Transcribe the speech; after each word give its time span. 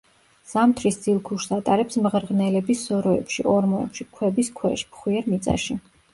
ზამთრის 0.51 0.95
ძილქუშს 1.03 1.53
ატარებს 1.57 1.99
მღრღნელების 2.05 2.81
სოროებში, 2.89 3.47
ორმოებში, 3.53 4.09
ქვების 4.19 4.53
ქვეშ, 4.59 4.87
ფხვიერ 4.97 5.33
მიწაში. 5.37 5.81